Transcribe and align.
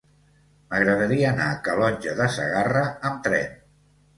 M'agradaria 0.69 1.27
anar 1.33 1.45
a 1.49 1.59
Calonge 1.67 2.15
de 2.23 2.31
Segarra 2.39 2.85
amb 3.11 3.25
tren. 3.29 3.57